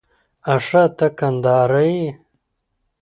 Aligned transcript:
آښه 0.53 0.83
ته 0.97 1.07
کندهاری 1.17 1.89
يې؟ 2.01 2.09